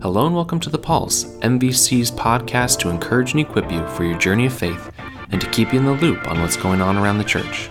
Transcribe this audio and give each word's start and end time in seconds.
Hello 0.00 0.26
and 0.26 0.34
welcome 0.36 0.60
to 0.60 0.70
The 0.70 0.78
Pulse, 0.78 1.24
MVC's 1.38 2.12
podcast 2.12 2.78
to 2.78 2.88
encourage 2.88 3.32
and 3.32 3.40
equip 3.40 3.68
you 3.72 3.84
for 3.88 4.04
your 4.04 4.16
journey 4.16 4.46
of 4.46 4.52
faith 4.52 4.92
and 5.32 5.40
to 5.40 5.50
keep 5.50 5.72
you 5.72 5.80
in 5.80 5.86
the 5.86 5.92
loop 5.94 6.24
on 6.28 6.40
what's 6.40 6.56
going 6.56 6.80
on 6.80 6.96
around 6.96 7.18
the 7.18 7.24
church. 7.24 7.68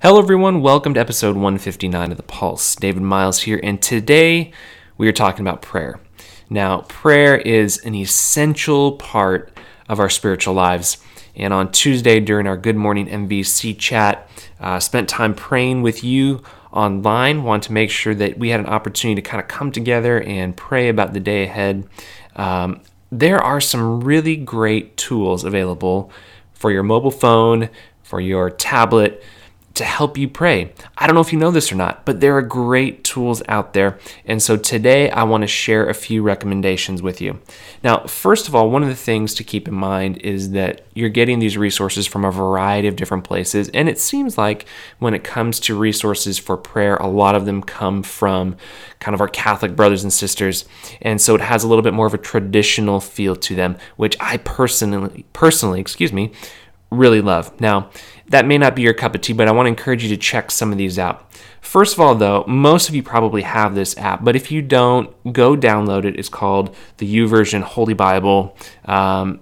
Hello, 0.00 0.20
everyone. 0.20 0.62
Welcome 0.62 0.94
to 0.94 1.00
episode 1.00 1.34
159 1.34 2.12
of 2.12 2.16
The 2.16 2.22
Pulse. 2.22 2.76
David 2.76 3.02
Miles 3.02 3.40
here, 3.40 3.58
and 3.64 3.82
today 3.82 4.52
we 4.96 5.08
are 5.08 5.12
talking 5.12 5.40
about 5.40 5.60
prayer. 5.60 5.98
Now, 6.50 6.82
prayer 6.82 7.36
is 7.36 7.78
an 7.78 7.94
essential 7.94 8.92
part 8.92 9.52
of 9.88 10.00
our 10.00 10.10
spiritual 10.10 10.54
lives. 10.54 10.98
And 11.36 11.52
on 11.52 11.70
Tuesday, 11.70 12.20
during 12.20 12.46
our 12.46 12.56
Good 12.56 12.76
Morning 12.76 13.06
MVC 13.06 13.78
chat, 13.78 14.28
uh, 14.60 14.80
spent 14.80 15.08
time 15.08 15.34
praying 15.34 15.82
with 15.82 16.02
you 16.02 16.42
online. 16.72 17.44
Want 17.44 17.62
to 17.64 17.72
make 17.72 17.90
sure 17.90 18.14
that 18.14 18.38
we 18.38 18.48
had 18.48 18.60
an 18.60 18.66
opportunity 18.66 19.20
to 19.20 19.28
kind 19.28 19.40
of 19.40 19.48
come 19.48 19.70
together 19.70 20.20
and 20.20 20.56
pray 20.56 20.88
about 20.88 21.12
the 21.12 21.20
day 21.20 21.44
ahead. 21.44 21.88
Um, 22.36 22.80
there 23.10 23.38
are 23.38 23.60
some 23.60 24.02
really 24.02 24.36
great 24.36 24.96
tools 24.96 25.44
available 25.44 26.10
for 26.54 26.70
your 26.70 26.82
mobile 26.82 27.10
phone, 27.10 27.68
for 28.02 28.20
your 28.20 28.50
tablet 28.50 29.22
to 29.78 29.84
help 29.84 30.18
you 30.18 30.28
pray. 30.28 30.72
I 30.96 31.06
don't 31.06 31.14
know 31.14 31.20
if 31.20 31.32
you 31.32 31.38
know 31.38 31.50
this 31.50 31.72
or 31.72 31.74
not, 31.74 32.04
but 32.04 32.20
there 32.20 32.36
are 32.36 32.42
great 32.42 33.02
tools 33.04 33.42
out 33.48 33.72
there. 33.72 33.98
And 34.24 34.42
so 34.42 34.56
today 34.56 35.10
I 35.10 35.22
want 35.22 35.42
to 35.42 35.48
share 35.48 35.88
a 35.88 35.94
few 35.94 36.22
recommendations 36.22 37.00
with 37.00 37.20
you. 37.20 37.40
Now, 37.82 38.04
first 38.06 38.48
of 38.48 38.54
all, 38.54 38.70
one 38.70 38.82
of 38.82 38.88
the 38.88 38.94
things 38.94 39.34
to 39.34 39.44
keep 39.44 39.66
in 39.66 39.74
mind 39.74 40.18
is 40.18 40.50
that 40.50 40.82
you're 40.94 41.08
getting 41.08 41.38
these 41.38 41.56
resources 41.56 42.06
from 42.06 42.24
a 42.24 42.30
variety 42.30 42.88
of 42.88 42.96
different 42.96 43.24
places. 43.24 43.68
And 43.70 43.88
it 43.88 43.98
seems 43.98 44.36
like 44.36 44.66
when 44.98 45.14
it 45.14 45.24
comes 45.24 45.60
to 45.60 45.78
resources 45.78 46.38
for 46.38 46.56
prayer, 46.56 46.96
a 46.96 47.06
lot 47.08 47.34
of 47.34 47.46
them 47.46 47.62
come 47.62 48.02
from 48.02 48.56
kind 49.00 49.14
of 49.14 49.20
our 49.20 49.28
Catholic 49.28 49.76
brothers 49.76 50.02
and 50.02 50.12
sisters. 50.12 50.64
And 51.00 51.20
so 51.20 51.34
it 51.34 51.40
has 51.40 51.64
a 51.64 51.68
little 51.68 51.82
bit 51.82 51.94
more 51.94 52.06
of 52.06 52.14
a 52.14 52.18
traditional 52.18 53.00
feel 53.00 53.36
to 53.36 53.54
them, 53.54 53.76
which 53.96 54.16
I 54.20 54.38
personally, 54.38 55.24
personally, 55.32 55.80
excuse 55.80 56.12
me, 56.12 56.32
really 56.90 57.20
love. 57.20 57.58
Now, 57.60 57.90
that 58.28 58.46
may 58.46 58.58
not 58.58 58.76
be 58.76 58.82
your 58.82 58.94
cup 58.94 59.14
of 59.14 59.20
tea, 59.20 59.32
but 59.32 59.48
I 59.48 59.52
want 59.52 59.66
to 59.66 59.70
encourage 59.70 60.02
you 60.02 60.08
to 60.10 60.16
check 60.16 60.50
some 60.50 60.72
of 60.72 60.78
these 60.78 60.98
out. 60.98 61.30
First 61.60 61.94
of 61.94 62.00
all, 62.00 62.14
though, 62.14 62.44
most 62.46 62.88
of 62.88 62.94
you 62.94 63.02
probably 63.02 63.42
have 63.42 63.74
this 63.74 63.96
app, 63.98 64.24
but 64.24 64.36
if 64.36 64.50
you 64.50 64.62
don't, 64.62 65.10
go 65.32 65.56
download 65.56 66.04
it. 66.04 66.18
It's 66.18 66.28
called 66.28 66.74
the 66.98 67.16
YouVersion 67.16 67.62
Holy 67.62 67.94
Bible. 67.94 68.56
Um, 68.84 69.40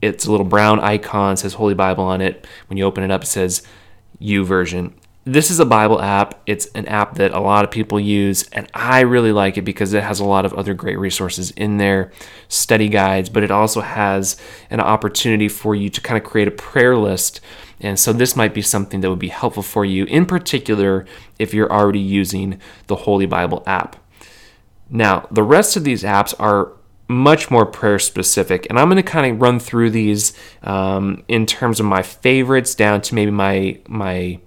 it's 0.00 0.26
a 0.26 0.30
little 0.30 0.46
brown 0.46 0.80
icon, 0.80 1.36
says 1.36 1.54
Holy 1.54 1.74
Bible 1.74 2.04
on 2.04 2.20
it. 2.20 2.46
When 2.68 2.76
you 2.76 2.84
open 2.84 3.04
it 3.04 3.10
up, 3.10 3.22
it 3.22 3.26
says 3.26 3.62
YouVersion. 4.20 4.94
This 5.24 5.50
is 5.50 5.60
a 5.60 5.66
Bible 5.66 6.00
app. 6.00 6.40
It's 6.46 6.66
an 6.74 6.86
app 6.86 7.16
that 7.16 7.32
a 7.32 7.40
lot 7.40 7.64
of 7.64 7.70
people 7.70 8.00
use, 8.00 8.48
and 8.50 8.68
I 8.72 9.00
really 9.00 9.32
like 9.32 9.58
it 9.58 9.62
because 9.62 9.92
it 9.92 10.02
has 10.02 10.18
a 10.18 10.24
lot 10.24 10.46
of 10.46 10.54
other 10.54 10.72
great 10.72 10.98
resources 10.98 11.50
in 11.52 11.76
there, 11.76 12.10
study 12.48 12.88
guides, 12.88 13.28
but 13.28 13.42
it 13.42 13.50
also 13.50 13.82
has 13.82 14.40
an 14.70 14.80
opportunity 14.80 15.48
for 15.48 15.74
you 15.74 15.90
to 15.90 16.00
kind 16.00 16.16
of 16.16 16.28
create 16.28 16.48
a 16.48 16.52
prayer 16.52 16.96
list 16.96 17.42
and 17.80 17.98
so 17.98 18.12
this 18.12 18.36
might 18.36 18.54
be 18.54 18.62
something 18.62 19.00
that 19.00 19.10
would 19.10 19.18
be 19.18 19.28
helpful 19.28 19.62
for 19.62 19.84
you, 19.84 20.04
in 20.04 20.26
particular 20.26 21.06
if 21.38 21.54
you're 21.54 21.72
already 21.72 22.00
using 22.00 22.60
the 22.86 22.96
Holy 22.96 23.26
Bible 23.26 23.62
app. 23.66 23.96
Now, 24.90 25.26
the 25.30 25.42
rest 25.42 25.76
of 25.76 25.84
these 25.84 26.02
apps 26.02 26.34
are 26.38 26.72
much 27.08 27.50
more 27.50 27.66
prayer 27.66 27.98
specific, 27.98 28.66
and 28.70 28.78
I'm 28.78 28.88
going 28.88 28.96
to 28.96 29.02
kind 29.02 29.32
of 29.32 29.40
run 29.40 29.58
through 29.58 29.90
these 29.90 30.32
um, 30.62 31.24
in 31.28 31.46
terms 31.46 31.80
of 31.80 31.86
my 31.86 32.02
favorites 32.02 32.74
down 32.74 33.00
to 33.02 33.14
maybe 33.14 33.30
my 33.30 33.80
my 33.88 34.38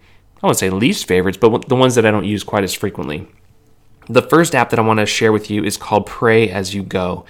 I 0.41 0.45
won't 0.45 0.57
say 0.57 0.69
least 0.69 1.07
favorites, 1.07 1.37
but 1.37 1.69
the 1.69 1.75
ones 1.75 1.95
that 1.95 2.05
I 2.05 2.11
don't 2.11 2.25
use 2.25 2.43
quite 2.43 2.65
as 2.65 2.73
frequently. 2.73 3.27
The 4.09 4.21
first 4.21 4.53
app 4.53 4.69
that 4.71 4.79
I 4.79 4.81
want 4.81 4.99
to 4.99 5.05
share 5.05 5.31
with 5.31 5.49
you 5.49 5.63
is 5.63 5.77
called 5.77 6.05
Pray 6.05 6.49
As 6.49 6.75
You 6.75 6.83
Go. 6.83 7.25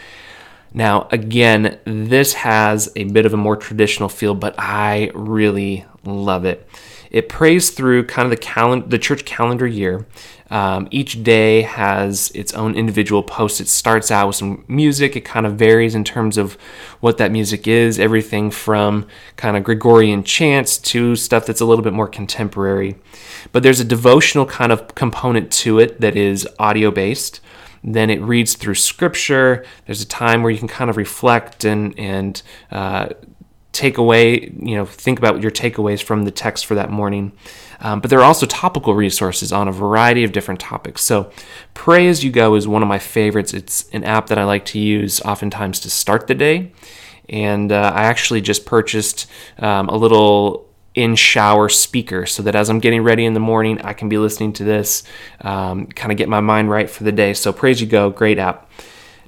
Now, 0.73 1.07
again, 1.11 1.79
this 1.85 2.33
has 2.33 2.91
a 2.95 3.03
bit 3.05 3.25
of 3.25 3.33
a 3.33 3.37
more 3.37 3.55
traditional 3.55 4.09
feel, 4.09 4.33
but 4.33 4.55
I 4.57 5.11
really 5.13 5.85
love 6.03 6.45
it. 6.45 6.67
It 7.11 7.29
prays 7.29 7.69
through 7.69 8.07
kind 8.07 8.25
of 8.25 8.31
the 8.31 8.37
calendar, 8.37 8.87
the 8.87 8.97
church 8.97 9.23
calendar 9.23 9.67
year. 9.67 10.07
Um, 10.49 10.87
each 10.91 11.23
day 11.23 11.61
has 11.61 12.31
its 12.35 12.53
own 12.53 12.75
individual 12.75 13.21
post. 13.21 13.61
It 13.61 13.67
starts 13.67 14.09
out 14.11 14.27
with 14.27 14.35
some 14.35 14.65
music. 14.67 15.15
It 15.15 15.21
kind 15.21 15.45
of 15.45 15.53
varies 15.53 15.93
in 15.93 16.03
terms 16.03 16.37
of 16.37 16.55
what 17.01 17.17
that 17.17 17.31
music 17.31 17.67
is. 17.67 17.99
Everything 17.99 18.49
from 18.49 19.07
kind 19.35 19.55
of 19.55 19.63
Gregorian 19.63 20.23
chants 20.23 20.79
to 20.79 21.15
stuff 21.15 21.45
that's 21.45 21.61
a 21.61 21.65
little 21.65 21.83
bit 21.83 21.93
more 21.93 22.07
contemporary. 22.07 22.95
But 23.51 23.61
there's 23.61 23.79
a 23.79 23.85
devotional 23.85 24.47
kind 24.47 24.71
of 24.71 24.95
component 24.95 25.51
to 25.53 25.77
it 25.79 26.01
that 26.01 26.15
is 26.15 26.47
audio 26.57 26.89
based 26.89 27.39
then 27.83 28.09
it 28.09 28.21
reads 28.21 28.55
through 28.55 28.75
scripture. 28.75 29.65
There's 29.85 30.01
a 30.01 30.07
time 30.07 30.41
where 30.41 30.51
you 30.51 30.57
can 30.57 30.67
kind 30.67 30.89
of 30.89 30.97
reflect 30.97 31.65
and 31.65 31.97
and 31.99 32.41
uh, 32.71 33.09
take 33.73 33.97
away, 33.97 34.53
you 34.59 34.75
know, 34.75 34.85
think 34.85 35.19
about 35.19 35.41
your 35.41 35.51
takeaways 35.51 36.01
from 36.01 36.23
the 36.23 36.31
text 36.31 36.65
for 36.65 36.75
that 36.75 36.91
morning. 36.91 37.33
Um, 37.79 37.99
but 37.99 38.09
there 38.09 38.19
are 38.19 38.23
also 38.23 38.45
topical 38.45 38.93
resources 38.93 39.51
on 39.51 39.67
a 39.67 39.71
variety 39.71 40.23
of 40.23 40.31
different 40.31 40.59
topics. 40.59 41.01
So, 41.01 41.31
Pray 41.73 42.07
As 42.07 42.23
You 42.23 42.31
Go 42.31 42.55
is 42.55 42.67
one 42.67 42.81
of 42.81 42.87
my 42.87 42.99
favorites. 42.99 43.53
It's 43.53 43.89
an 43.89 44.03
app 44.03 44.27
that 44.27 44.37
I 44.37 44.45
like 44.45 44.63
to 44.65 44.79
use 44.79 45.19
oftentimes 45.21 45.79
to 45.81 45.89
start 45.89 46.27
the 46.27 46.35
day. 46.35 46.71
And 47.27 47.71
uh, 47.71 47.91
I 47.95 48.03
actually 48.03 48.41
just 48.41 48.65
purchased 48.65 49.27
um, 49.57 49.89
a 49.89 49.97
little 49.97 50.69
in 50.95 51.15
shower 51.15 51.69
speaker 51.69 52.25
so 52.25 52.43
that 52.43 52.55
as 52.55 52.69
I'm 52.69 52.79
getting 52.79 53.03
ready 53.03 53.25
in 53.25 53.33
the 53.33 53.39
morning, 53.39 53.81
I 53.81 53.93
can 53.93 54.09
be 54.09 54.17
listening 54.17 54.53
to 54.53 54.63
this, 54.63 55.03
um, 55.41 55.87
kind 55.87 56.11
of 56.11 56.17
get 56.17 56.29
my 56.29 56.39
mind 56.39 56.69
right 56.69 56.89
for 56.89 57.03
the 57.03 57.11
day. 57.11 57.33
So, 57.33 57.51
Pray 57.51 57.71
As 57.71 57.81
You 57.81 57.87
Go, 57.87 58.09
great 58.09 58.37
app. 58.37 58.69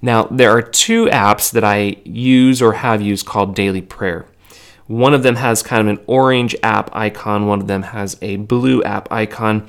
Now, 0.02 0.24
there 0.26 0.52
are 0.52 0.62
two 0.62 1.06
apps 1.06 1.52
that 1.52 1.64
I 1.64 1.98
use 2.04 2.62
or 2.62 2.74
have 2.74 3.02
used 3.02 3.26
called 3.26 3.56
Daily 3.56 3.82
Prayer. 3.82 4.28
One 4.88 5.16
of 5.16 5.24
them 5.24 5.36
has 5.38 5.64
kind 5.64 5.82
of 5.82 5.98
an 5.98 6.04
orange 6.06 6.56
app 6.62 6.96
icon, 6.96 7.48
one 7.48 7.62
of 7.62 7.68
them 7.68 7.82
has 7.82 8.18
a 8.22 8.36
blue 8.38 8.84
app 8.84 9.12
icon. 9.12 9.68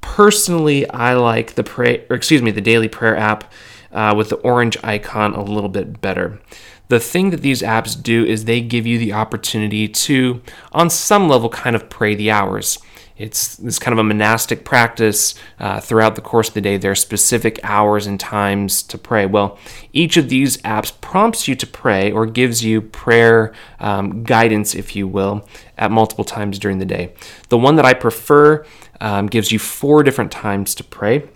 Personally, 0.00 0.88
I 0.88 1.14
like 1.14 1.54
the 1.54 1.64
pray, 1.64 2.06
or 2.08 2.16
excuse 2.16 2.40
me, 2.40 2.50
the 2.50 2.62
Daily 2.62 2.88
Prayer 2.88 3.16
app 3.16 3.52
uh, 3.92 4.14
with 4.16 4.30
the 4.30 4.36
orange 4.36 4.78
icon 4.82 5.34
a 5.34 5.42
little 5.42 5.68
bit 5.68 6.00
better. 6.00 6.40
The 6.88 7.00
thing 7.00 7.30
that 7.30 7.42
these 7.42 7.62
apps 7.62 8.00
do 8.02 8.24
is 8.24 8.44
they 8.44 8.60
give 8.60 8.86
you 8.86 8.98
the 8.98 9.12
opportunity 9.12 9.88
to, 9.88 10.42
on 10.72 10.90
some 10.90 11.28
level, 11.28 11.48
kind 11.48 11.76
of 11.76 11.90
pray 11.90 12.14
the 12.14 12.30
hours. 12.30 12.78
It's 13.18 13.56
this 13.56 13.80
kind 13.80 13.92
of 13.92 13.98
a 13.98 14.04
monastic 14.04 14.64
practice 14.64 15.34
uh, 15.58 15.80
throughout 15.80 16.14
the 16.14 16.20
course 16.22 16.48
of 16.48 16.54
the 16.54 16.60
day. 16.60 16.76
There 16.76 16.92
are 16.92 16.94
specific 16.94 17.58
hours 17.64 18.06
and 18.06 18.18
times 18.18 18.82
to 18.84 18.96
pray. 18.96 19.26
Well, 19.26 19.58
each 19.92 20.16
of 20.16 20.28
these 20.28 20.56
apps 20.58 20.98
prompts 21.00 21.48
you 21.48 21.56
to 21.56 21.66
pray 21.66 22.12
or 22.12 22.26
gives 22.26 22.64
you 22.64 22.80
prayer 22.80 23.52
um, 23.80 24.22
guidance, 24.22 24.74
if 24.74 24.94
you 24.94 25.08
will, 25.08 25.46
at 25.76 25.90
multiple 25.90 26.24
times 26.24 26.60
during 26.60 26.78
the 26.78 26.86
day. 26.86 27.12
The 27.48 27.58
one 27.58 27.74
that 27.74 27.84
I 27.84 27.92
prefer 27.92 28.64
um, 29.00 29.26
gives 29.26 29.50
you 29.50 29.58
four 29.58 30.04
different 30.04 30.30
times 30.30 30.76
to 30.76 30.84
pray. 30.84 31.28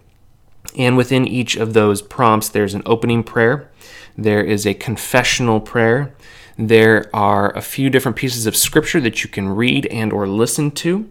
And 0.78 0.96
within 0.96 1.26
each 1.26 1.56
of 1.56 1.74
those 1.74 2.00
prompts, 2.00 2.48
there's 2.48 2.74
an 2.74 2.82
opening 2.86 3.24
prayer, 3.24 3.70
there 4.16 4.42
is 4.42 4.66
a 4.66 4.74
confessional 4.74 5.60
prayer. 5.60 6.14
There 6.58 7.08
are 7.14 7.56
a 7.56 7.62
few 7.62 7.90
different 7.90 8.16
pieces 8.16 8.46
of 8.46 8.56
scripture 8.56 9.00
that 9.00 9.24
you 9.24 9.30
can 9.30 9.48
read 9.48 9.86
and 9.86 10.12
or 10.12 10.28
listen 10.28 10.70
to. 10.72 11.10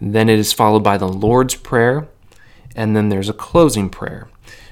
Then 0.00 0.28
it 0.28 0.38
is 0.38 0.52
followed 0.52 0.82
by 0.82 0.98
the 0.98 1.08
Lord's 1.08 1.54
prayer, 1.54 2.08
and 2.74 2.96
then 2.96 3.08
there's 3.08 3.28
a 3.28 3.34
closing 3.34 3.88
prayer. 3.88 4.28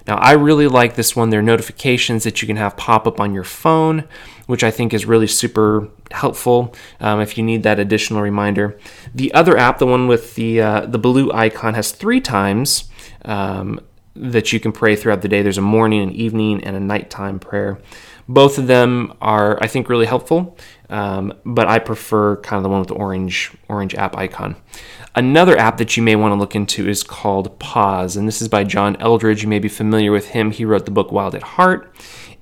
Now, 0.06 0.16
I 0.16 0.32
really 0.32 0.66
like 0.66 0.96
this 0.96 1.14
one. 1.14 1.30
There 1.30 1.38
are 1.38 1.42
notifications 1.42 2.24
that 2.24 2.42
you 2.42 2.48
can 2.48 2.56
have 2.56 2.76
pop 2.76 3.06
up 3.06 3.20
on 3.20 3.32
your 3.32 3.44
phone, 3.44 4.08
which 4.46 4.64
I 4.64 4.72
think 4.72 4.92
is 4.92 5.06
really 5.06 5.28
super 5.28 5.88
helpful 6.10 6.74
um, 6.98 7.20
if 7.20 7.38
you 7.38 7.44
need 7.44 7.62
that 7.62 7.78
additional 7.78 8.20
reminder. 8.20 8.76
The 9.14 9.32
other 9.32 9.56
app, 9.56 9.78
the 9.78 9.86
one 9.86 10.08
with 10.08 10.34
the 10.34 10.60
uh, 10.60 10.86
the 10.86 10.98
blue 10.98 11.30
icon, 11.32 11.74
has 11.74 11.92
three 11.92 12.20
times 12.20 12.90
um, 13.24 13.80
that 14.20 14.52
you 14.52 14.60
can 14.60 14.72
pray 14.72 14.96
throughout 14.96 15.22
the 15.22 15.28
day. 15.28 15.42
There's 15.42 15.58
a 15.58 15.62
morning, 15.62 16.02
an 16.02 16.12
evening, 16.12 16.62
and 16.62 16.76
a 16.76 16.80
nighttime 16.80 17.38
prayer. 17.38 17.78
Both 18.28 18.58
of 18.58 18.68
them 18.68 19.14
are, 19.20 19.58
I 19.60 19.66
think, 19.66 19.88
really 19.88 20.06
helpful, 20.06 20.56
um, 20.88 21.32
but 21.44 21.66
I 21.66 21.80
prefer 21.80 22.36
kind 22.36 22.58
of 22.58 22.62
the 22.62 22.68
one 22.68 22.78
with 22.78 22.88
the 22.88 22.94
orange 22.94 23.50
orange 23.68 23.94
app 23.96 24.16
icon. 24.16 24.54
Another 25.16 25.58
app 25.58 25.78
that 25.78 25.96
you 25.96 26.02
may 26.02 26.14
want 26.14 26.32
to 26.32 26.36
look 26.36 26.54
into 26.54 26.88
is 26.88 27.02
called 27.02 27.58
Pause, 27.58 28.18
and 28.18 28.28
this 28.28 28.40
is 28.40 28.46
by 28.46 28.62
John 28.62 28.94
Eldredge. 28.96 29.42
You 29.42 29.48
may 29.48 29.58
be 29.58 29.68
familiar 29.68 30.12
with 30.12 30.28
him. 30.28 30.52
He 30.52 30.64
wrote 30.64 30.84
the 30.84 30.92
book 30.92 31.10
Wild 31.10 31.34
at 31.34 31.42
Heart, 31.42 31.92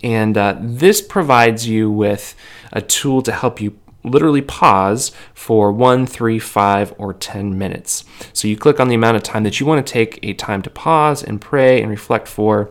and 0.03 0.37
uh, 0.37 0.57
this 0.61 1.01
provides 1.01 1.67
you 1.67 1.91
with 1.91 2.35
a 2.71 2.83
tool 2.83 3.23
to 3.23 3.33
help 3.33 3.61
you 3.61 3.79
literally 4.09 4.43
pause 4.43 5.13
for 5.35 5.73
one, 5.73 6.07
three, 6.07 6.39
five, 6.39 6.95
or 6.99 7.15
10 7.15 7.57
minutes. 7.57 8.05
So 8.33 8.49
you 8.49 8.57
click 8.57 8.81
on 8.81 8.89
the 8.89 8.95
amount 8.95 9.17
of 9.17 9.23
time 9.23 9.45
that 9.45 9.61
you 9.61 9.67
want 9.67 9.87
to 9.87 9.93
take 9.93 10.19
a 10.23 10.35
time 10.35 10.63
to 10.63 10.71
pause 10.71 11.23
and 11.23 11.41
pray 11.41 11.81
and 11.81 11.91
reflect 11.91 12.29
for. 12.29 12.71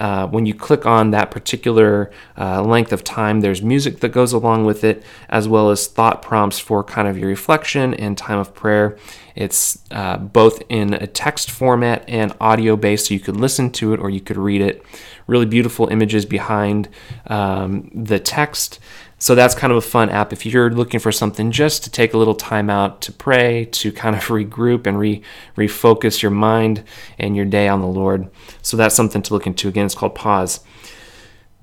uh, 0.00 0.26
when 0.28 0.46
you 0.46 0.54
click 0.54 0.86
on 0.86 1.10
that 1.10 1.30
particular 1.30 2.10
uh, 2.38 2.62
length 2.62 2.90
of 2.90 3.04
time, 3.04 3.42
there's 3.42 3.60
music 3.60 4.00
that 4.00 4.08
goes 4.08 4.32
along 4.32 4.64
with 4.64 4.82
it, 4.82 5.04
as 5.28 5.46
well 5.46 5.70
as 5.70 5.86
thought 5.86 6.22
prompts 6.22 6.58
for 6.58 6.82
kind 6.82 7.06
of 7.06 7.18
your 7.18 7.28
reflection 7.28 7.92
and 7.92 8.16
time 8.16 8.38
of 8.38 8.54
prayer. 8.54 8.96
It's 9.36 9.78
uh, 9.90 10.16
both 10.16 10.62
in 10.70 10.94
a 10.94 11.06
text 11.06 11.50
format 11.50 12.02
and 12.08 12.34
audio 12.40 12.76
based, 12.76 13.06
so 13.06 13.14
you 13.14 13.20
could 13.20 13.36
listen 13.36 13.70
to 13.72 13.92
it 13.92 14.00
or 14.00 14.08
you 14.08 14.20
could 14.22 14.38
read 14.38 14.62
it. 14.62 14.82
Really 15.26 15.46
beautiful 15.46 15.88
images 15.88 16.24
behind 16.24 16.88
um, 17.26 17.90
the 17.94 18.18
text. 18.18 18.80
So 19.20 19.34
that's 19.34 19.54
kind 19.54 19.70
of 19.70 19.76
a 19.76 19.82
fun 19.82 20.08
app 20.08 20.32
if 20.32 20.46
you're 20.46 20.70
looking 20.70 20.98
for 20.98 21.12
something 21.12 21.50
just 21.50 21.84
to 21.84 21.90
take 21.90 22.14
a 22.14 22.18
little 22.18 22.34
time 22.34 22.70
out 22.70 23.02
to 23.02 23.12
pray, 23.12 23.66
to 23.66 23.92
kind 23.92 24.16
of 24.16 24.22
regroup 24.28 24.86
and 24.86 24.98
re- 24.98 25.22
refocus 25.56 26.22
your 26.22 26.30
mind 26.30 26.82
and 27.18 27.36
your 27.36 27.44
day 27.44 27.68
on 27.68 27.82
the 27.82 27.86
Lord. 27.86 28.30
So 28.62 28.78
that's 28.78 28.94
something 28.94 29.20
to 29.20 29.34
look 29.34 29.46
into. 29.46 29.68
Again, 29.68 29.84
it's 29.84 29.94
called 29.94 30.14
Pause. 30.14 30.60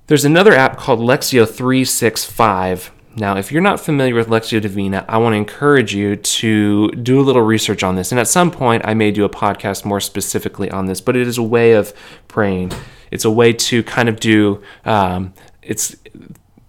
There's 0.06 0.24
another 0.24 0.54
app 0.54 0.77
called 0.77 1.00
Lectio 1.00 1.50
365. 1.50 2.92
Now, 3.15 3.36
if 3.38 3.51
you're 3.51 3.63
not 3.63 3.80
familiar 3.80 4.13
with 4.13 4.27
Lectio 4.27 4.62
Divina, 4.62 5.04
I 5.09 5.18
want 5.18 5.33
to 5.33 5.38
encourage 5.38 5.95
you 5.95 6.15
to 6.15 6.92
do 6.92 7.19
a 7.19 7.24
little 7.24 7.42
research 7.42 7.81
on 7.81 7.95
this. 7.95 8.12
And 8.12 8.19
at 8.19 8.27
some 8.27 8.51
point, 8.51 8.83
I 8.86 8.94
may 8.94 9.09
do 9.09 9.25
a 9.25 9.30
podcast 9.30 9.83
more 9.83 10.00
specifically 10.00 10.69
on 10.69 10.86
this, 10.86 11.01
but 11.01 11.15
it 11.15 11.27
is 11.27 11.39
a 11.39 11.44
way 11.44 11.71
of 11.71 11.92
praying. 12.27 12.71
It's 13.09 13.25
a 13.25 13.31
way 13.31 13.51
to 13.51 13.81
kind 13.81 14.07
of 14.07 14.19
do, 14.19 14.62
um, 14.86 15.33
it's 15.63 15.95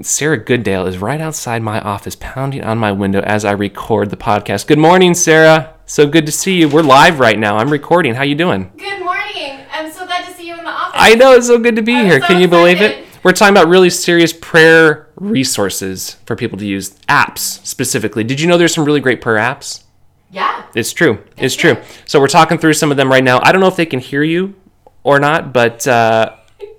Sarah 0.00 0.38
Goodale 0.38 0.86
is 0.86 0.98
right 0.98 1.20
outside 1.20 1.60
my 1.60 1.80
office, 1.80 2.16
pounding 2.20 2.62
on 2.62 2.78
my 2.78 2.92
window 2.92 3.20
as 3.22 3.44
I 3.44 3.50
record 3.50 4.10
the 4.10 4.16
podcast. 4.16 4.68
Good 4.68 4.78
morning, 4.78 5.12
Sarah. 5.12 5.74
So 5.86 6.06
good 6.06 6.24
to 6.26 6.32
see 6.32 6.60
you. 6.60 6.68
We're 6.68 6.82
live 6.82 7.18
right 7.18 7.36
now. 7.38 7.56
I'm 7.56 7.68
recording. 7.70 8.14
How 8.14 8.22
you 8.22 8.36
doing? 8.36 8.70
Good 8.78 9.02
morning. 9.02 9.58
I'm 9.72 9.90
so 9.90 10.06
glad 10.06 10.24
to 10.26 10.32
see 10.34 10.46
you 10.46 10.56
in 10.56 10.62
the 10.64 10.70
office. 10.70 10.94
I 10.94 11.14
know 11.16 11.32
it's 11.32 11.48
so 11.48 11.58
good 11.58 11.74
to 11.76 11.82
be 11.82 11.96
I'm 11.96 12.06
here. 12.06 12.20
so 12.20 12.28
Can 12.28 12.40
you 12.40 12.46
believe 12.46 12.80
it? 12.80 13.06
We're 13.24 13.32
talking 13.32 13.56
about 13.56 13.66
really 13.66 13.90
serious 13.90 14.32
prayer 14.32 15.08
resources 15.16 16.14
for 16.26 16.36
people 16.36 16.58
to 16.58 16.66
use, 16.66 16.90
apps 17.08 17.66
specifically. 17.66 18.22
Did 18.22 18.40
you 18.40 18.46
know 18.46 18.56
there's 18.56 18.74
some 18.74 18.84
really 18.84 19.00
great 19.00 19.20
prayer 19.20 19.38
apps? 19.38 19.82
Yeah. 20.30 20.64
It's 20.76 20.92
true. 20.92 21.14
It's 21.32 21.40
That's 21.40 21.54
true. 21.56 21.72
right. 21.72 22.02
So 22.06 22.20
we're 22.20 22.28
talking 22.28 22.58
through 22.58 22.74
some 22.74 22.92
of 22.92 22.96
them 22.96 23.10
right 23.10 23.24
now. 23.24 23.40
I 23.42 23.50
don't 23.50 23.60
know 23.60 23.66
if 23.66 23.74
they 23.76 23.86
can 23.86 23.98
hear 23.98 24.22
you 24.22 24.54
or 25.02 25.18
not, 25.18 25.52
but 25.52 25.88
uh, 25.88 26.36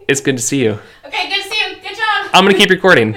it's 0.08 0.22
good 0.22 0.38
to 0.38 0.42
see 0.44 0.64
you. 0.64 0.80
Okay, 1.04 1.28
good 1.28 1.44
to 1.44 1.50
see 1.50 1.59
you. 1.59 1.59
I'm 2.32 2.44
going 2.44 2.54
to 2.54 2.60
keep 2.60 2.70
recording. 2.70 3.16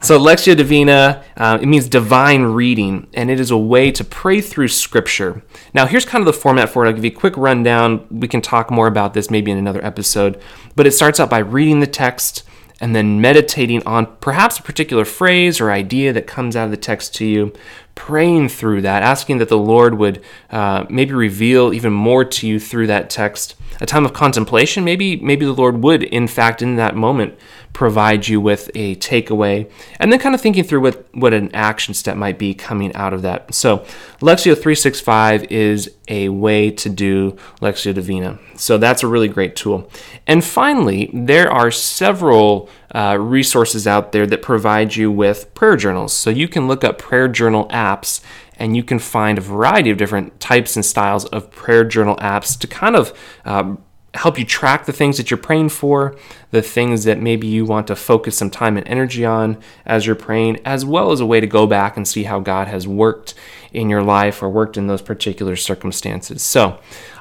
So, 0.00 0.18
Lectio 0.18 0.56
Divina, 0.56 1.24
uh, 1.36 1.58
it 1.60 1.66
means 1.66 1.88
divine 1.88 2.42
reading, 2.42 3.08
and 3.14 3.30
it 3.30 3.38
is 3.38 3.52
a 3.52 3.56
way 3.56 3.92
to 3.92 4.02
pray 4.04 4.40
through 4.40 4.68
Scripture. 4.68 5.42
Now, 5.72 5.86
here's 5.86 6.04
kind 6.04 6.20
of 6.20 6.26
the 6.26 6.32
format 6.32 6.68
for 6.68 6.84
it. 6.84 6.88
I'll 6.88 6.94
give 6.94 7.04
you 7.04 7.12
a 7.12 7.14
quick 7.14 7.36
rundown. 7.36 8.06
We 8.10 8.26
can 8.26 8.40
talk 8.40 8.70
more 8.70 8.88
about 8.88 9.14
this 9.14 9.30
maybe 9.30 9.52
in 9.52 9.58
another 9.58 9.84
episode. 9.84 10.40
But 10.74 10.88
it 10.88 10.92
starts 10.92 11.20
out 11.20 11.30
by 11.30 11.38
reading 11.38 11.78
the 11.78 11.86
text 11.86 12.42
and 12.80 12.94
then 12.94 13.20
meditating 13.20 13.84
on 13.86 14.06
perhaps 14.16 14.58
a 14.58 14.62
particular 14.62 15.04
phrase 15.04 15.60
or 15.60 15.70
idea 15.70 16.12
that 16.12 16.26
comes 16.26 16.56
out 16.56 16.66
of 16.66 16.70
the 16.70 16.76
text 16.76 17.14
to 17.16 17.24
you, 17.24 17.52
praying 17.98 18.48
through 18.48 18.80
that, 18.80 19.02
asking 19.02 19.38
that 19.38 19.48
the 19.48 19.58
Lord 19.58 19.94
would 19.94 20.22
uh, 20.50 20.86
maybe 20.88 21.14
reveal 21.14 21.74
even 21.74 21.92
more 21.92 22.24
to 22.24 22.46
you 22.46 22.60
through 22.60 22.86
that 22.86 23.10
text. 23.10 23.56
A 23.80 23.86
time 23.86 24.04
of 24.04 24.12
contemplation, 24.12 24.84
maybe 24.84 25.16
maybe 25.16 25.44
the 25.44 25.52
Lord 25.52 25.82
would, 25.82 26.04
in 26.04 26.28
fact, 26.28 26.62
in 26.62 26.76
that 26.76 26.94
moment, 26.94 27.36
provide 27.72 28.28
you 28.28 28.40
with 28.40 28.70
a 28.74 28.94
takeaway, 28.96 29.70
and 29.98 30.12
then 30.12 30.20
kind 30.20 30.34
of 30.34 30.40
thinking 30.40 30.62
through 30.62 30.80
what 30.80 31.08
what 31.12 31.34
an 31.34 31.52
action 31.54 31.92
step 31.92 32.16
might 32.16 32.38
be 32.38 32.54
coming 32.54 32.94
out 32.94 33.12
of 33.12 33.22
that. 33.22 33.52
So, 33.52 33.78
Lectio 34.20 34.54
365 34.54 35.50
is 35.50 35.90
a 36.08 36.28
way 36.28 36.70
to 36.70 36.88
do 36.88 37.36
Lectio 37.60 37.92
Divina. 37.92 38.38
So 38.56 38.78
that's 38.78 39.02
a 39.02 39.06
really 39.06 39.28
great 39.28 39.54
tool. 39.54 39.90
And 40.26 40.44
finally, 40.44 41.10
there 41.12 41.50
are 41.50 41.70
several 41.70 42.68
uh, 42.94 43.16
resources 43.20 43.86
out 43.86 44.12
there 44.12 44.26
that 44.26 44.42
provide 44.42 44.96
you 44.96 45.10
with 45.10 45.52
prayer 45.54 45.76
journals. 45.76 46.12
So 46.12 46.30
you 46.30 46.48
can 46.48 46.68
look 46.68 46.84
up 46.84 46.98
prayer 46.98 47.28
journal 47.28 47.66
apps 47.68 48.22
and 48.56 48.76
you 48.76 48.82
can 48.82 48.98
find 48.98 49.38
a 49.38 49.42
variety 49.42 49.90
of 49.90 49.98
different 49.98 50.40
types 50.40 50.76
and 50.76 50.84
styles 50.84 51.24
of 51.26 51.50
prayer 51.50 51.84
journal 51.84 52.16
apps 52.16 52.58
to 52.58 52.66
kind 52.66 52.96
of 52.96 53.16
um, 53.44 53.82
help 54.14 54.38
you 54.38 54.44
track 54.44 54.86
the 54.86 54.92
things 54.92 55.16
that 55.16 55.30
you're 55.30 55.38
praying 55.38 55.68
for, 55.68 56.16
the 56.50 56.62
things 56.62 57.04
that 57.04 57.20
maybe 57.20 57.46
you 57.46 57.64
want 57.64 57.86
to 57.86 57.94
focus 57.94 58.36
some 58.38 58.50
time 58.50 58.76
and 58.76 58.88
energy 58.88 59.24
on 59.24 59.58
as 59.86 60.06
you're 60.06 60.16
praying, 60.16 60.58
as 60.64 60.84
well 60.84 61.12
as 61.12 61.20
a 61.20 61.26
way 61.26 61.40
to 61.40 61.46
go 61.46 61.66
back 61.66 61.96
and 61.96 62.08
see 62.08 62.24
how 62.24 62.40
God 62.40 62.68
has 62.68 62.88
worked 62.88 63.34
in 63.72 63.88
your 63.88 64.02
life 64.02 64.42
or 64.42 64.48
worked 64.48 64.76
in 64.76 64.86
those 64.86 65.02
particular 65.02 65.56
circumstances. 65.56 66.42
So 66.42 66.80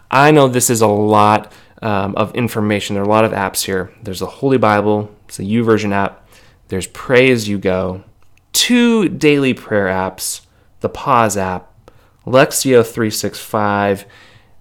I 0.10 0.32
know 0.32 0.48
this 0.48 0.70
is 0.70 0.82
a 0.82 0.88
lot 0.88 1.52
um, 1.82 2.16
of 2.16 2.34
information. 2.36 2.96
There 2.96 3.04
are 3.04 3.08
a 3.08 3.10
lot 3.10 3.26
of 3.26 3.32
apps 3.32 3.66
here. 3.66 3.92
There's 4.02 4.22
the 4.22 4.26
Holy 4.26 4.58
Bible, 4.58 5.14
it's 5.28 5.40
a 5.40 5.44
YouVersion 5.44 5.92
app. 5.92 6.28
There's 6.70 6.88
Pray 6.88 7.32
As 7.32 7.48
You 7.48 7.58
Go, 7.58 8.04
two 8.54 9.10
daily 9.10 9.54
prayer 9.54 9.88
apps, 9.88 10.42
the 10.80 10.90
Pause 10.90 11.38
app, 11.38 11.92
Lectio 12.26 12.84
365, 12.86 14.06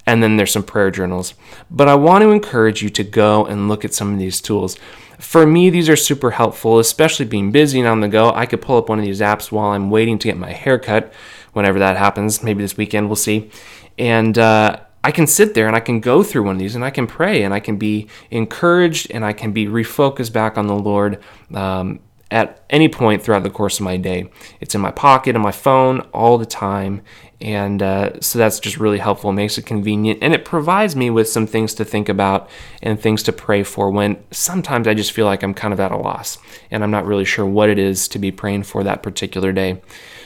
and 0.07 0.23
then 0.23 0.37
there's 0.37 0.53
some 0.53 0.63
prayer 0.63 0.91
journals. 0.91 1.35
But 1.71 1.89
I 1.89 1.95
want 1.95 2.23
to 2.23 2.31
encourage 2.31 2.83
you 2.83 2.91
to 2.91 3.05
go 3.05 3.45
and 3.45 3.69
look 3.69 3.85
at 3.85 3.95
some 3.95 4.13
of 4.13 4.19
these 4.19 4.41
tools. 4.41 4.77
For 5.19 5.47
me, 5.47 5.71
these 5.71 5.89
are 5.89 5.97
super 5.97 6.33
helpful, 6.33 6.79
especially 6.79 7.27
being 7.27 7.51
busy 7.51 7.81
and 7.81 7.89
on 7.89 8.01
the 8.01 8.09
go. 8.09 8.31
I 8.31 8.47
could 8.47 8.61
pull 8.61 8.77
up 8.77 8.89
one 8.89 8.99
of 8.99 9.05
these 9.05 9.21
apps 9.21 9.51
while 9.51 9.71
I'm 9.71 9.91
waiting 9.91 10.19
to 10.19 10.29
get 10.29 10.37
my 10.37 10.53
hair 10.53 10.79
cut, 10.79 11.13
whenever 11.55 11.79
that 11.79 11.97
happens. 11.97 12.43
Maybe 12.43 12.63
this 12.63 12.77
weekend, 12.77 13.09
we'll 13.09 13.17
see. 13.17 13.51
And 13.99 14.37
uh, 14.37 14.81
I 15.07 15.13
can 15.13 15.29
sit 15.29 15.55
there 15.55 15.69
and 15.69 15.77
I 15.77 15.79
can 15.79 16.01
go 16.01 16.25
through 16.25 16.43
one 16.43 16.57
of 16.57 16.59
these 16.59 16.75
and 16.75 16.85
I 16.85 16.91
can 16.91 17.07
pray 17.07 17.45
and 17.45 17.55
I 17.55 17.61
can 17.61 17.77
be 17.77 18.09
encouraged 18.33 19.09
and 19.13 19.25
I 19.25 19.35
can 19.35 19.53
be 19.53 19.67
refocused 19.67 20.33
back 20.33 20.59
on 20.59 20.67
the 20.67 20.75
Lord. 20.75 21.23
Um, 21.55 22.01
at 22.29 22.65
any 22.71 22.89
point 22.89 23.23
throughout 23.23 23.45
the 23.45 23.51
course 23.51 23.79
of 23.79 23.85
my 23.85 23.97
day. 23.97 24.29
It's 24.61 24.75
in 24.75 24.81
my 24.81 24.91
pocket, 24.91 25.37
on 25.37 25.43
my 25.43 25.53
phone, 25.53 26.01
all 26.13 26.39
the 26.39 26.45
time. 26.45 27.03
And 27.41 27.81
uh, 27.81 28.21
so 28.21 28.41
that's 28.41 28.59
just 28.59 28.79
really 28.79 28.99
helpful. 28.99 29.31
It 29.31 29.35
makes 29.35 29.59
it 29.59 29.65
convenient. 29.65 30.19
And 30.23 30.35
it 30.35 30.45
provides 30.45 30.97
me 30.97 31.09
with 31.09 31.29
some 31.29 31.47
things 31.47 31.73
to 31.75 31.85
think 31.85 32.09
about 32.09 32.51
and 32.83 32.99
things 32.99 33.23
to 33.25 33.33
pray 33.33 33.63
for 33.63 33.93
when 33.93 34.17
sometimes 34.33 34.89
I 34.89 34.95
just 34.95 35.13
feel 35.13 35.27
like 35.27 35.45
I'm 35.45 35.55
kind 35.55 35.73
of 35.73 35.79
at 35.79 35.93
a 35.93 35.97
loss 35.97 36.39
and 36.69 36.83
I'm 36.83 36.91
not 36.91 37.07
really 37.07 37.25
sure 37.25 37.47
what 37.47 37.69
it 37.69 37.79
is 37.79 38.09
to 38.09 38.19
be 38.19 38.33
praying 38.33 38.65
for 38.65 38.83
that 38.83 39.05
particular 39.05 39.53
day. 39.53 39.81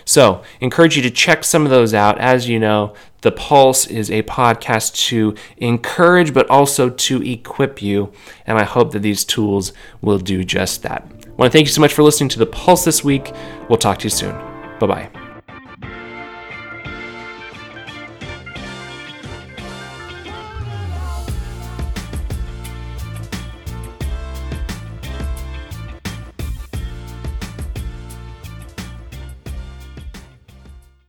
So, 0.07 0.43
encourage 0.61 0.97
you 0.97 1.03
to 1.03 1.11
check 1.11 1.45
some 1.45 1.65
of 1.65 1.71
those 1.71 1.93
out. 1.93 2.19
As 2.19 2.49
you 2.49 2.59
know, 2.59 2.95
The 3.23 3.33
Pulse 3.33 3.87
is 3.87 4.11
a 4.11 4.23
podcast 4.23 4.95
to 5.09 5.35
encourage 5.59 6.33
but 6.33 6.49
also 6.49 6.91
to 6.91 7.23
equip 7.23 7.83
you. 7.83 8.13
And 8.47 8.59
I 8.59 8.65
hope 8.65 8.93
that 8.93 9.01
these 9.01 9.25
tools 9.25 9.73
will 10.01 10.19
do 10.19 10.45
just 10.45 10.83
that. 10.83 11.03
I 11.27 11.31
want 11.31 11.53
to 11.53 11.57
thank 11.57 11.67
you 11.67 11.73
so 11.73 11.81
much 11.81 11.95
for 11.95 12.03
listening 12.03 12.29
to 12.31 12.39
The 12.39 12.47
Pulse 12.47 12.85
this 12.85 13.05
week. 13.05 13.33
We'll 13.69 13.79
talk 13.79 13.99
to 13.99 14.05
you 14.05 14.11
soon. 14.11 14.35
Bye 14.79 14.87
bye. 14.87 15.20